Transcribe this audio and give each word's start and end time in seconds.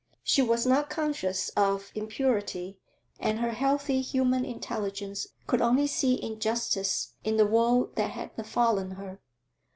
She 0.23 0.41
was 0.41 0.65
not 0.65 0.89
conscious 0.89 1.49
of 1.49 1.91
impurity, 1.93 2.79
and 3.19 3.37
her 3.37 3.51
healthy 3.51 4.01
human 4.01 4.43
intelligence 4.45 5.27
could 5.45 5.61
only 5.61 5.85
see 5.85 6.19
injustice 6.19 7.13
in 7.23 7.37
the 7.37 7.45
woe 7.45 7.91
that 7.93 8.09
had 8.09 8.35
befallen 8.35 8.89
her. 8.93 9.21